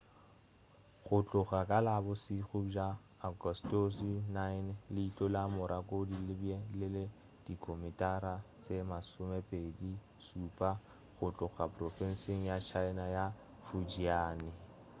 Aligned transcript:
go 1.05 1.17
tloga 1.27 1.59
ka 1.69 1.77
la 1.87 1.95
bošego 2.05 2.57
bja 2.69 2.87
agostose 3.27 4.07
9 4.37 4.69
leihlo 4.95 5.25
la 5.35 5.43
morakot 5.55 6.07
le 6.27 6.33
be 6.41 6.53
le 6.79 6.87
le 6.95 7.03
dikilomitara 7.45 8.33
tše 8.63 8.75
masomešupa 8.89 10.69
go 11.17 11.27
tloga 11.37 11.63
profenseng 11.77 12.41
ya 12.49 12.57
china 12.67 13.05
ya 13.15 13.25
fujian 13.65 14.39